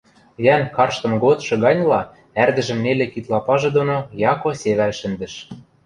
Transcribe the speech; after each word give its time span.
йӓнг 0.45 0.67
карштым 0.75 1.13
годшы 1.23 1.55
ганьла 1.63 2.01
ӓрдӹжӹм 2.43 2.79
нелӹ 2.85 3.05
кидлапажы 3.13 3.69
доно 3.77 3.97
Яко 4.33 4.49
севӓл 4.61 4.91
шӹндӹш. 4.99 5.33